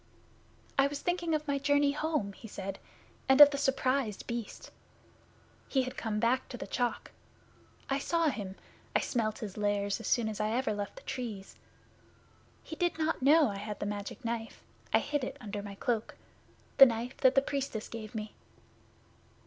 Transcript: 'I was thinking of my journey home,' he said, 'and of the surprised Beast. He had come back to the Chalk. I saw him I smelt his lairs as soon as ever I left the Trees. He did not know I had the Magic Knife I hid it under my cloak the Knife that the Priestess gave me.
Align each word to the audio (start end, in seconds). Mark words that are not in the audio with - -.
'I 0.79 0.87
was 0.87 0.99
thinking 1.01 1.35
of 1.35 1.47
my 1.47 1.59
journey 1.59 1.91
home,' 1.91 2.33
he 2.33 2.47
said, 2.47 2.79
'and 3.29 3.39
of 3.39 3.51
the 3.51 3.57
surprised 3.59 4.25
Beast. 4.25 4.71
He 5.67 5.83
had 5.83 5.95
come 5.95 6.19
back 6.19 6.49
to 6.49 6.57
the 6.57 6.65
Chalk. 6.65 7.11
I 7.87 7.99
saw 7.99 8.29
him 8.29 8.55
I 8.95 8.99
smelt 8.99 9.37
his 9.37 9.57
lairs 9.57 9.99
as 9.99 10.07
soon 10.07 10.27
as 10.27 10.39
ever 10.41 10.71
I 10.71 10.73
left 10.73 10.95
the 10.95 11.03
Trees. 11.03 11.55
He 12.63 12.75
did 12.75 12.97
not 12.97 13.21
know 13.21 13.49
I 13.51 13.57
had 13.59 13.79
the 13.79 13.85
Magic 13.85 14.25
Knife 14.25 14.63
I 14.91 14.97
hid 14.97 15.23
it 15.23 15.37
under 15.39 15.61
my 15.61 15.75
cloak 15.75 16.17
the 16.79 16.87
Knife 16.87 17.17
that 17.17 17.35
the 17.35 17.41
Priestess 17.43 17.87
gave 17.87 18.15
me. 18.15 18.33